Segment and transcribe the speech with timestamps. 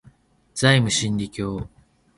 [0.55, 1.69] ザイム真理教